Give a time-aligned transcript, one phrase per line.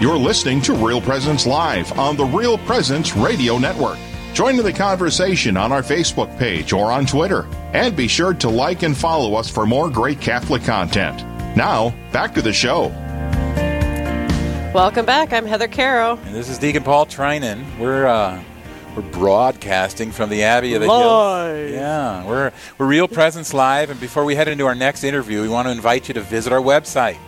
[0.00, 3.98] You're listening to Real Presence Live on the Real Presence Radio Network.
[4.32, 7.46] Join in the conversation on our Facebook page or on Twitter.
[7.74, 11.18] And be sure to like and follow us for more great Catholic content.
[11.54, 12.86] Now, back to the show.
[14.72, 15.34] Welcome back.
[15.34, 16.16] I'm Heather Caro.
[16.16, 17.62] And this is Deacon Paul Trinan.
[17.78, 18.42] We're uh,
[18.96, 21.56] we're broadcasting from the Abbey of the Live.
[21.58, 21.72] Hills.
[21.72, 23.90] Yeah, we're we're Real Presence Live.
[23.90, 26.54] And before we head into our next interview, we want to invite you to visit
[26.54, 27.18] our website,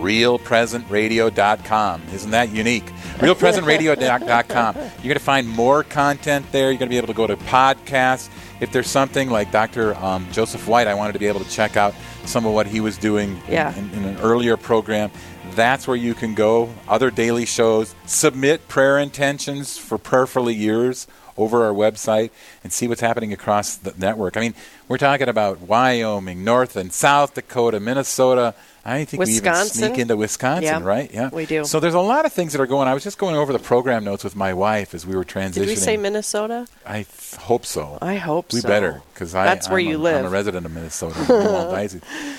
[0.00, 2.02] realpresenceradio.com.
[2.12, 2.86] Isn't that unique?
[3.18, 4.76] realpresenceradio.com.
[4.76, 6.70] You're going to find more content there.
[6.70, 8.28] You're going to be able to go to podcasts.
[8.60, 9.94] If there's something like Dr.
[9.96, 12.80] Um, Joseph White, I wanted to be able to check out some of what he
[12.80, 15.10] was doing in- in, in an earlier program.
[15.52, 16.68] That's where you can go.
[16.88, 17.94] Other daily shows.
[18.06, 21.06] Submit prayer intentions for prayerfully years
[21.36, 22.30] over our website
[22.62, 24.36] and see what's happening across the network.
[24.36, 24.54] I mean,
[24.90, 28.56] we're talking about Wyoming, North and South Dakota, Minnesota.
[28.84, 31.08] I think we even sneak into Wisconsin, Yeah, right?
[31.14, 31.64] Yeah, we do.
[31.64, 32.88] So there's a lot of things that are going.
[32.88, 35.52] I was just going over the program notes with my wife as we were transitioning.
[35.54, 36.66] Did we say Minnesota?
[36.84, 37.98] I th- hope so.
[38.02, 38.56] I hope so.
[38.56, 38.68] we so.
[38.68, 40.16] better because I That's where I'm you a, live.
[40.16, 41.90] I'm a resident of Minnesota,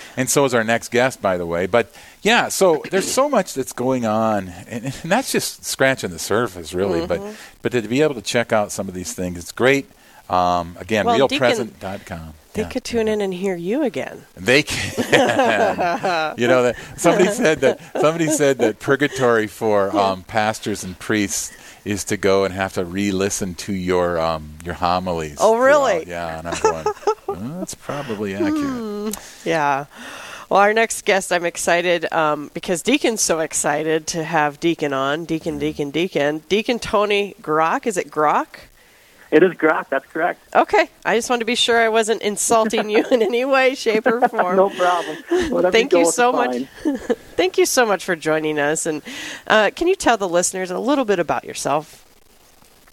[0.17, 1.67] and so is our next guest, by the way.
[1.67, 6.19] But yeah, so there's so much that's going on, and, and that's just scratching the
[6.19, 7.07] surface, really.
[7.07, 7.23] Mm-hmm.
[7.23, 9.89] But but to be able to check out some of these things, it's great.
[10.29, 12.33] Um, again, Well, realpresent.com.
[12.53, 12.69] They Yeah.
[12.69, 14.23] could tune in and hear you again.
[14.35, 14.93] They can.
[16.37, 21.51] you know that somebody said that somebody said that purgatory for um, pastors and priests
[21.85, 25.37] is to go and have to re-listen to your um, your homilies.
[25.39, 26.03] Oh, really?
[26.05, 26.07] throughout.
[26.07, 26.85] Yeah, and I'm going.
[27.27, 29.15] "Well, that's probably accurate.
[29.45, 29.85] Yeah.
[30.49, 35.23] Well, our next guest, I'm excited um, because Deacon's so excited to have Deacon on.
[35.23, 36.43] Deacon, Deacon, Deacon.
[36.49, 37.87] Deacon Tony Grock.
[37.87, 38.47] Is it Grock?
[39.31, 40.41] It is Grok, that's correct.
[40.53, 40.89] Okay.
[41.05, 44.27] I just wanted to be sure I wasn't insulting you in any way, shape, or
[44.27, 44.57] form.
[44.57, 45.17] No problem.
[45.51, 46.63] Whatever Thank you so much.
[47.37, 48.85] Thank you so much for joining us.
[48.85, 49.01] And
[49.47, 52.05] uh, can you tell the listeners a little bit about yourself?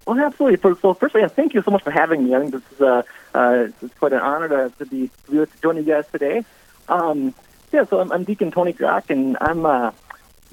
[0.07, 0.61] Well, absolutely.
[0.61, 2.35] So, so firstly, uh, thank you so much for having me.
[2.35, 3.03] I think this is uh,
[3.35, 6.07] uh, it's quite an honor to, to be to be with- to join you guys
[6.11, 6.45] today.
[6.89, 7.35] Um,
[7.73, 9.91] yeah, so I'm, I'm Deacon Tony Grock, and I'm uh,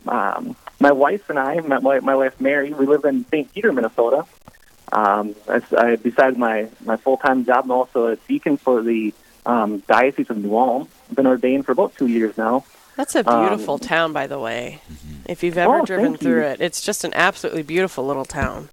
[0.07, 3.53] um, my wife and I, my, my my wife Mary, we live in St.
[3.53, 4.25] Peter, Minnesota.
[4.91, 9.13] Um, I, I, besides my my full time job, I'm also a deacon for the
[9.45, 10.87] um, Diocese of New Ulm.
[11.09, 12.63] I've been ordained for about two years now.
[12.95, 14.81] That's a beautiful town, by the way.
[15.25, 16.47] If you've ever Um, Oh, driven through you.
[16.47, 18.69] it, it's just an absolutely beautiful little town.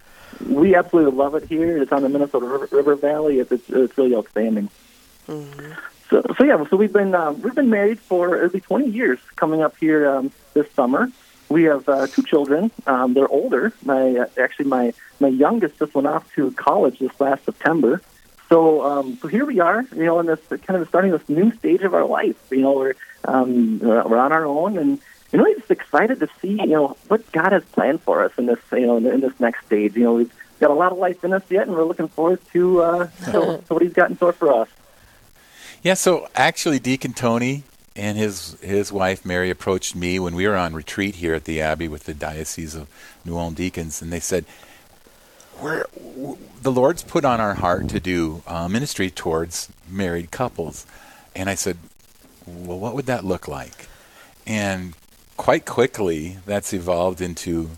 [0.49, 1.79] We absolutely love it here.
[1.83, 3.41] It's on the Minnesota River, River Valley.
[3.41, 4.69] It's, it's it's really outstanding.
[5.27, 9.19] So, so yeah, so we've been um, we've been married for it'll be 20 years
[9.37, 11.11] coming up here um, this summer.
[11.53, 12.71] We have uh, two children.
[12.87, 13.75] Um, they're older.
[13.85, 18.01] My uh, actually my my youngest just went off to college this last September.
[18.49, 21.53] So um, so here we are, you know, in this kind of starting this new
[21.57, 22.37] stage of our life.
[22.51, 24.99] You know, we're um, we're we're on our own, and
[25.31, 28.47] you know, just excited to see you know what God has planned for us in
[28.47, 29.95] this you know in this next stage.
[29.95, 32.41] You know, we've got a lot of life in us yet, and we're looking forward
[32.53, 33.31] to uh, to,
[33.67, 34.69] to what He's got in store for us.
[35.83, 37.65] Yeah, so actually, Deacon Tony
[37.95, 41.61] and his his wife Mary approached me when we were on retreat here at the
[41.61, 42.89] Abbey with the Diocese of
[43.25, 44.45] New Ulm Deacons, and they said,
[45.61, 45.85] "We're
[46.63, 50.87] the Lord's put on our heart to do uh, ministry towards married couples,"
[51.37, 51.77] and I said,
[52.47, 53.89] "Well, what would that look like?"
[54.47, 54.95] And
[55.37, 57.71] quite quickly, that's evolved into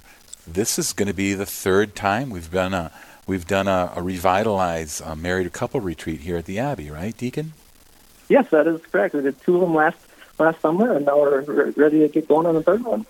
[0.46, 2.92] this is going to be the third time we've done a
[3.26, 7.52] we've done a, a revitalize uh, married couple retreat here at the Abbey, right, Deacon?
[8.28, 9.14] Yes, that is correct.
[9.14, 9.98] We did two of them last
[10.38, 13.06] last summer, and now we're ready to get going on the third one.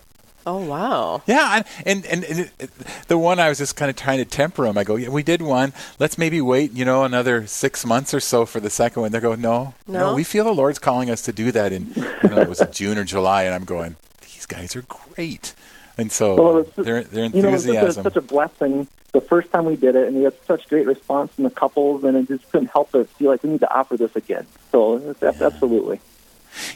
[0.47, 1.23] Oh, wow.
[1.27, 2.69] Yeah, and and, and, and
[3.09, 4.77] the one I was just kind of trying to temper them.
[4.77, 5.73] I go, yeah, we did one.
[5.99, 9.12] Let's maybe wait, you know, another six months or so for the second one.
[9.12, 10.15] They go, no, No?
[10.15, 12.99] we feel the Lord's calling us to do that in, you know, it was June
[12.99, 15.55] or July, and I'm going, these guys are great,
[15.97, 18.87] and so Well, it's- their their You know, it's such a, such a blessing.
[19.12, 22.05] The first time we did it, and we had such great response from the couples,
[22.05, 24.45] and it just couldn't help but feel like we need to offer this again.
[24.73, 26.01] So, it's, ab- absolutely.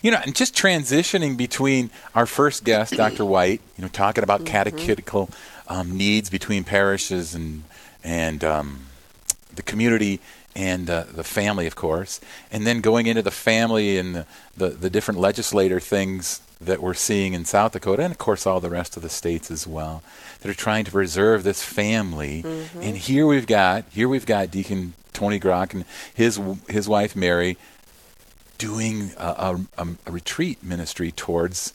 [0.02, 3.24] You know, and just transitioning between our first guest, Dr.
[3.24, 5.30] White, you know, talking about catechetical
[5.68, 7.64] um, needs between parishes and
[8.04, 8.86] and um,
[9.54, 10.20] the community
[10.54, 14.68] and uh, the family, of course, and then going into the family and the, the,
[14.70, 18.70] the different legislator things that we're seeing in South Dakota, and of course all the
[18.70, 20.02] rest of the states as well,
[20.40, 22.42] that are trying to preserve this family.
[22.80, 25.84] And here we've got here we've got Deacon Tony Grock and
[26.14, 27.56] his his wife Mary
[28.58, 31.72] doing a, a, a retreat ministry towards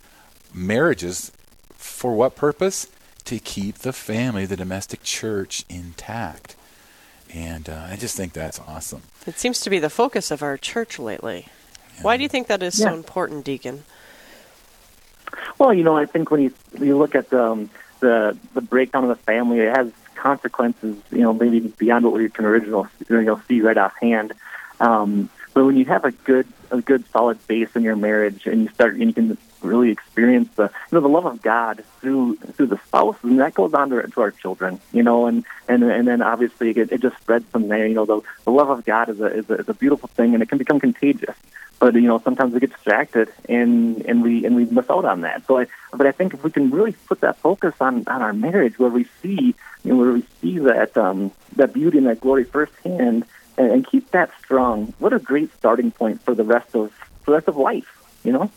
[0.54, 1.32] marriages
[1.76, 2.88] for what purpose?
[3.26, 6.58] To keep the family, the domestic church intact.
[7.34, 9.04] And uh, I just think that's awesome.
[9.26, 11.48] It seems to be the focus of our church lately.
[12.02, 13.86] Why do you think that is so important, Deacon?
[15.58, 17.70] Well, you know, I think when you you look at um,
[18.04, 19.62] the the breakdown of the family.
[19.62, 23.78] It has consequences, you know, maybe beyond what we can originally you know, see right
[23.78, 24.34] offhand.
[24.80, 28.64] Um, but when you have a good a good solid base in your marriage, and
[28.64, 32.36] you start and you can really experience the you know the love of God through
[32.36, 35.84] through the spouse, and that goes on to, to our children, you know, and and
[35.84, 37.88] and then obviously it, it just spreads from there.
[37.88, 40.34] You know, the the love of God is a, is a is a beautiful thing,
[40.34, 41.36] and it can become contagious.
[41.80, 45.22] But you know, sometimes we get distracted, and and we and we miss out on
[45.22, 45.46] that.
[45.48, 48.34] So, I, but I think if we can really put that focus on on our
[48.34, 49.54] marriage, where we see
[49.84, 53.26] you know where we see that um, that beauty and that glory firsthand
[53.58, 54.94] and, and keep that strong.
[55.00, 56.92] What a great starting point for the rest of
[57.24, 57.88] for the rest of life,
[58.24, 58.52] you know.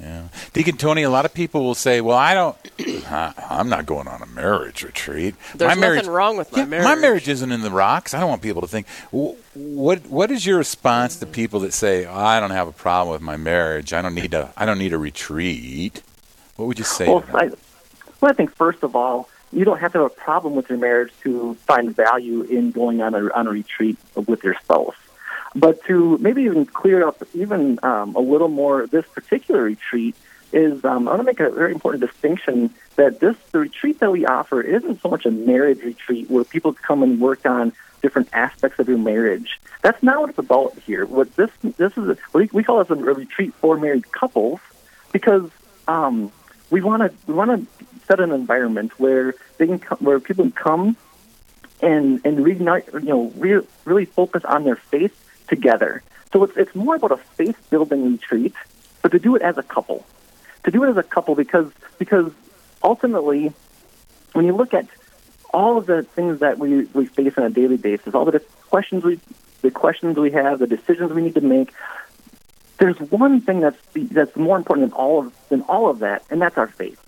[0.00, 1.04] Yeah, Deacon Tony.
[1.04, 2.56] A lot of people will say, "Well, I don't.
[3.10, 5.36] I'm not going on a marriage retreat.
[5.54, 6.84] There's my marriage, nothing wrong with my yeah, marriage.
[6.84, 8.12] My marriage isn't in the rocks.
[8.12, 8.88] I don't want people to think.
[9.12, 13.12] What What is your response to people that say, oh, "I don't have a problem
[13.12, 13.92] with my marriage.
[13.92, 16.02] I don't need a I don't need a retreat"?
[16.56, 17.06] What would you say?
[17.06, 17.50] Well, I,
[18.20, 20.78] well, I think first of all, you don't have to have a problem with your
[20.78, 24.96] marriage to find value in going on a on a retreat with your spouse.
[25.54, 30.16] But to maybe even clear up even um, a little more this particular retreat
[30.52, 34.10] is um, I want to make a very important distinction that this the retreat that
[34.10, 38.28] we offer isn't so much a marriage retreat where people come and work on different
[38.32, 39.60] aspects of your marriage.
[39.80, 41.06] That's not what it's about here.
[41.06, 44.60] What this this is we, we call this a retreat for married couples
[45.12, 45.50] because
[45.88, 46.32] um,
[46.70, 50.44] we want to we want to set an environment where they can come, where people
[50.44, 50.96] can come
[51.80, 55.14] and and reignite you know re- really focus on their faith
[55.48, 56.02] together.
[56.32, 58.54] So it's it's more about a faith building retreat,
[59.02, 60.04] but to do it as a couple.
[60.64, 62.32] To do it as a couple because because
[62.82, 63.52] ultimately
[64.32, 64.86] when you look at
[65.52, 68.40] all of the things that we, we face on a daily basis, all the
[68.70, 69.20] questions we
[69.60, 71.72] the questions we have, the decisions we need to make,
[72.78, 76.40] there's one thing that's that's more important than all of than all of that, and
[76.40, 77.01] that's our faith.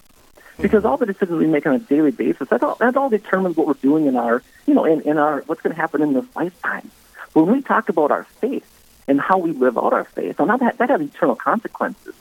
[0.60, 3.56] Because all the decisions we make on a daily basis, that all, that all determines
[3.56, 6.12] what we're doing in our, you know, in, in our what's going to happen in
[6.12, 6.90] this lifetime.
[7.32, 8.66] When we talk about our faith
[9.08, 12.14] and how we live out our faith, well, now that, that has eternal consequences.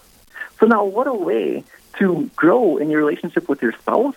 [0.60, 1.64] So now, what a way
[2.00, 4.16] to grow in your relationship with your spouse?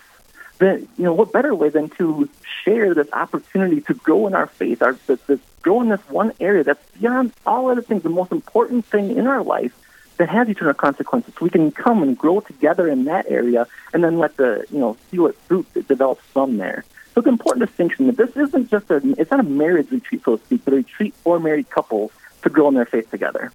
[0.58, 2.30] Then, you know, what better way than to
[2.64, 6.32] share this opportunity to grow in our faith, our this, this grow in this one
[6.40, 9.74] area that's beyond all other things, the most important thing in our life
[10.18, 11.34] that has eternal consequences.
[11.38, 14.78] So we can come and grow together in that area, and then let the you
[14.78, 16.84] know see what fruit that develops from there.
[17.14, 20.22] So it's an important distinction that this isn't just a, it's not a marriage retreat,
[20.24, 23.52] so to speak, but a retreat for married couples to grow in their faith together.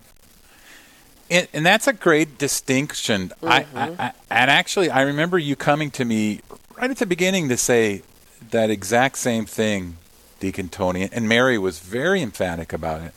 [1.30, 3.30] And, and that's a great distinction.
[3.30, 3.48] Mm-hmm.
[3.48, 6.42] I, I, I, and actually, I remember you coming to me
[6.78, 8.02] right at the beginning to say
[8.50, 9.98] that exact same thing,
[10.40, 11.08] Deacon Tony.
[11.12, 13.14] And Mary was very emphatic about it.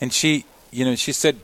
[0.00, 1.38] And she, you know, she said,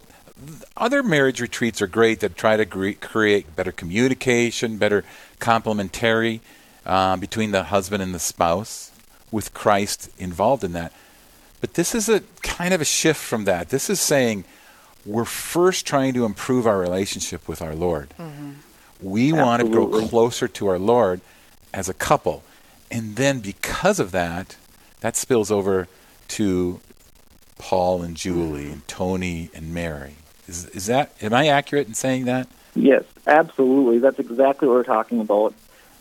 [0.76, 5.04] other marriage retreats are great that try to create better communication, better
[5.38, 6.40] complementary
[6.84, 8.90] uh, between the husband and the spouse,
[9.30, 10.92] with Christ involved in that.
[11.60, 13.68] But this is a kind of a shift from that.
[13.68, 14.44] This is saying
[15.06, 18.14] we're first trying to improve our relationship with our Lord.
[18.18, 18.52] Mm-hmm.
[19.00, 21.20] We want to grow closer to our Lord
[21.72, 22.42] as a couple.
[22.90, 24.56] And then because of that,
[25.00, 25.88] that spills over
[26.28, 26.80] to
[27.58, 30.14] Paul and Julie and Tony and Mary.
[30.48, 32.48] Is, is that, am I accurate in saying that?
[32.74, 33.98] Yes, absolutely.
[33.98, 35.54] That's exactly what we're talking about.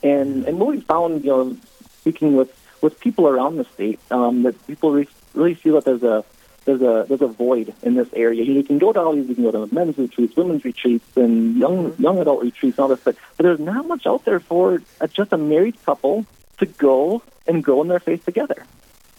[0.03, 1.57] And and what we found, you know,
[1.99, 6.01] speaking with with people around the state, um, that people re- really feel that there's
[6.01, 6.23] a
[6.65, 8.43] there's a there's a void in this area.
[8.43, 11.55] You can go to all these, you can go to men's retreats, women's retreats, and
[11.57, 14.81] young young adult retreats, and all this, but, but there's not much out there for
[14.99, 16.25] a, just a married couple
[16.57, 18.65] to go and grow in their faith together.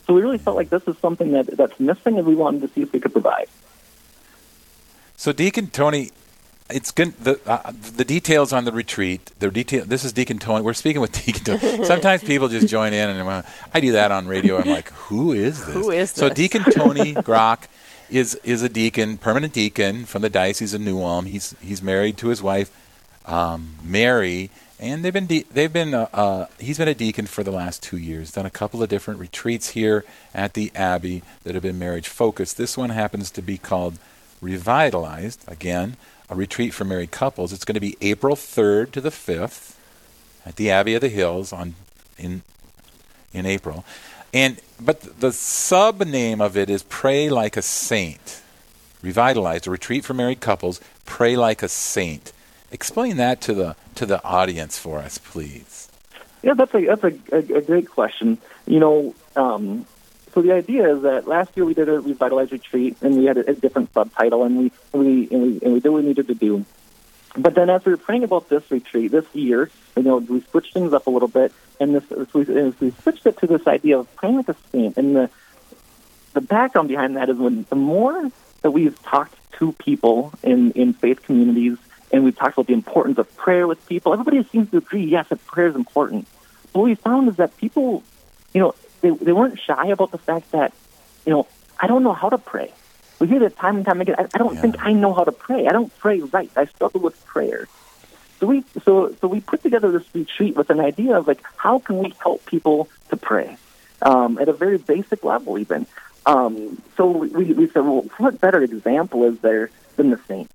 [0.06, 2.68] So we really felt like this is something that that's missing, and we wanted to
[2.68, 3.48] see if we could provide.
[5.22, 6.10] So Deacon Tony,
[6.68, 7.16] it's good.
[7.22, 9.30] The uh, the details on the retreat.
[9.38, 9.84] The detail.
[9.84, 10.64] This is Deacon Tony.
[10.64, 11.84] We're speaking with Deacon Tony.
[11.84, 14.58] Sometimes people just join in, and uh, I do that on radio.
[14.58, 15.74] I'm like, who is this?
[15.76, 16.18] Who is this?
[16.18, 17.68] So Deacon Tony Grock
[18.10, 21.26] is is a deacon, permanent deacon from the diocese of New Ulm.
[21.26, 22.76] He's he's married to his wife,
[23.24, 24.50] um, Mary,
[24.80, 27.80] and they've been de- they've been uh, uh, he's been a deacon for the last
[27.80, 28.32] two years.
[28.32, 32.56] Done a couple of different retreats here at the Abbey that have been marriage focused.
[32.58, 34.00] This one happens to be called
[34.42, 35.96] Revitalized again
[36.28, 37.52] a retreat for married couples.
[37.52, 39.76] It's going to be April 3rd to the 5th
[40.44, 41.74] at the Abbey of the Hills on
[42.18, 42.42] in
[43.32, 43.84] in April.
[44.34, 48.42] And but the sub name of it is Pray Like a Saint.
[49.02, 52.32] Revitalized, a retreat for married couples, Pray Like a Saint.
[52.70, 55.88] Explain that to the to the audience for us, please.
[56.42, 58.38] Yeah, that's a that's a, a, a great question.
[58.66, 59.86] You know, um,
[60.34, 63.36] so the idea is that last year we did a revitalized retreat, and we had
[63.36, 66.28] a, a different subtitle, and we we and we and we did what we needed
[66.28, 66.64] to do.
[67.36, 70.74] but then as we were praying about this retreat this year, you know, we switched
[70.74, 72.44] things up a little bit, and this we,
[72.80, 74.96] we switched it to this idea of praying with the saint.
[74.96, 75.30] And the
[76.32, 78.30] the background behind that is when the more
[78.62, 81.76] that we've talked to people in in faith communities,
[82.10, 85.28] and we've talked about the importance of prayer with people, everybody seems to agree, yes,
[85.28, 86.26] that prayer is important.
[86.72, 88.02] But what we found is that people,
[88.54, 90.72] you know, they they weren't shy about the fact that,
[91.26, 91.46] you know,
[91.78, 92.72] I don't know how to pray.
[93.20, 94.16] We hear this time and time again.
[94.18, 94.62] I, I don't Yeah.
[94.62, 95.66] think I know how to pray.
[95.66, 96.50] I don't pray right.
[96.56, 97.68] I struggle with prayer.
[98.40, 101.78] So we so so we put together this retreat with an idea of like how
[101.78, 103.56] can we help people to pray
[104.00, 105.86] um, at a very basic level even.
[106.24, 110.52] Um, so we, we said, well, what better example is there than the saints?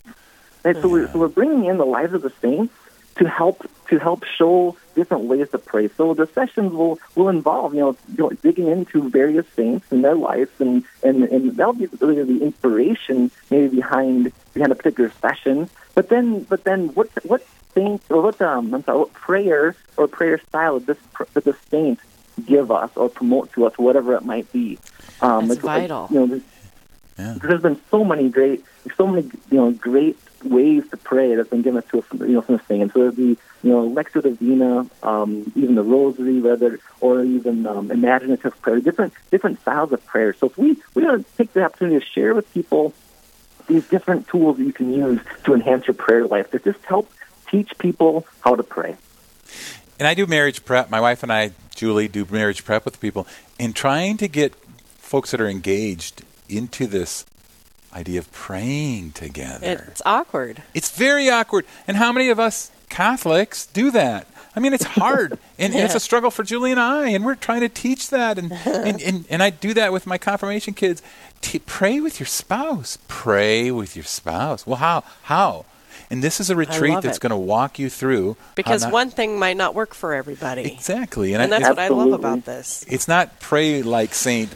[0.63, 2.74] And so, we're, so we're bringing in the lives of the saints
[3.17, 5.88] to help to help show different ways to pray.
[5.88, 10.03] So the sessions will will involve you know, you know digging into various saints and
[10.03, 15.12] their lives, and and and that'll be really the inspiration maybe behind behind a particular
[15.21, 15.69] session.
[15.95, 20.07] But then but then what what saint or what um I'm sorry what prayer or
[20.07, 22.00] prayer style did this pr- did the saint
[22.45, 24.77] give us or promote to us whatever it might be.
[25.21, 26.07] Um, That's it's like, vital.
[26.12, 26.41] you know, there's,
[27.17, 27.36] Yeah.
[27.41, 28.63] there's been so many great,
[28.95, 32.41] so many you know great ways to pray that's been given to us, you know,
[32.41, 32.94] from the saints.
[32.94, 38.60] So be, you know Lectio Divina, um, even the Rosary, whether or even um, imaginative
[38.62, 40.34] prayer, different different styles of prayer.
[40.34, 42.94] So if we we want to take the opportunity to share with people
[43.67, 47.12] these different tools that you can use to enhance your prayer life that just help
[47.50, 48.96] teach people how to pray.
[50.00, 50.89] And I do marriage prep.
[50.89, 53.27] My wife and I, Julie, do marriage prep with people.
[53.58, 54.56] In trying to get
[54.98, 57.25] folks that are engaged into this
[57.98, 60.62] idea of praying together, It's awkward.
[60.74, 61.66] it's very awkward.
[61.88, 64.27] And how many of us Catholics do that?
[64.56, 67.36] I mean, it's hard, and, and it's a struggle for Julie and I, and we're
[67.36, 71.01] trying to teach that, and and, and, and I do that with my confirmation kids.
[71.42, 72.98] T- pray with your spouse.
[73.08, 74.66] Pray with your spouse.
[74.66, 75.04] Well, how?
[75.24, 75.66] How?
[76.10, 77.22] And this is a retreat that's it.
[77.22, 80.62] going to walk you through Because not- one thing might not work for everybody.
[80.72, 82.86] exactly, and, And I, that's what I love about this.
[82.89, 84.50] it's not pray like Saint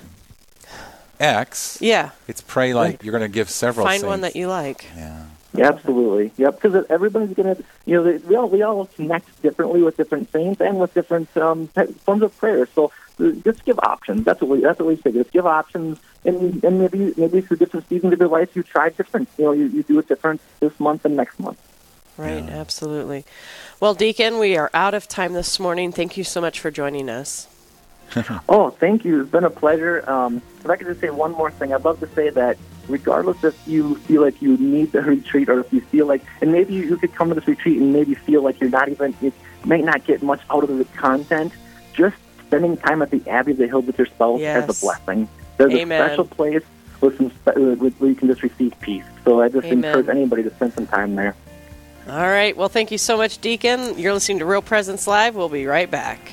[1.22, 1.78] X.
[1.82, 2.12] Yeah.
[2.28, 3.86] It's pray like you're going to give several.
[3.86, 4.86] Find one that you like.
[4.96, 5.26] Yeah.
[5.54, 6.32] Yeah, absolutely.
[6.38, 10.32] Yep, because everybody's gonna, you know, they, we all we all connect differently with different
[10.32, 12.66] saints and with different um, forms of prayer.
[12.74, 14.24] So uh, just give options.
[14.24, 15.12] That's what we that's what we say.
[15.12, 18.90] Just give options, and and maybe maybe through different seasons of your life, you try
[18.90, 19.28] different.
[19.38, 21.60] You know, you, you do it different this month and next month.
[22.18, 23.26] Right, absolutely.
[23.80, 25.92] Well, Deacon, we are out of time this morning.
[25.92, 27.48] Thank you so much for joining us.
[28.50, 29.22] Oh, thank you.
[29.22, 30.10] It's been a pleasure.
[30.10, 33.44] Um, if I could just say one more thing, I'd love to say that regardless
[33.44, 36.74] if you feel like you need the retreat or if you feel like, and maybe
[36.74, 39.32] you could come to this retreat and maybe feel like you're not even, you
[39.64, 41.54] might not get much out of the content,
[41.94, 42.16] just
[42.48, 44.68] spending time at the Abbey of the Hills with your spouse Yes.
[44.70, 45.30] as a blessing.
[45.58, 46.02] There's Amen.
[46.02, 46.64] a special place
[47.00, 49.06] with some spe- uh, with, where you can just receive peace.
[49.24, 49.86] So I just Amen.
[49.86, 51.36] encourage anybody to spend some time there.
[52.10, 52.58] All right.
[52.58, 53.98] Well, thank you so much, Deacon.
[53.98, 55.36] You're listening to Real Presence Live.
[55.36, 56.32] We'll be right back.